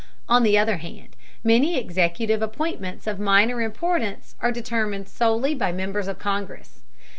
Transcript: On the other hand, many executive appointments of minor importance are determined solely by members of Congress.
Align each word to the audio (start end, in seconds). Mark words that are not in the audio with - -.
On 0.27 0.41
the 0.41 0.57
other 0.57 0.77
hand, 0.77 1.15
many 1.43 1.77
executive 1.77 2.41
appointments 2.41 3.05
of 3.05 3.19
minor 3.19 3.61
importance 3.61 4.33
are 4.41 4.51
determined 4.51 5.07
solely 5.07 5.53
by 5.53 5.71
members 5.71 6.07
of 6.07 6.17
Congress. 6.17 6.79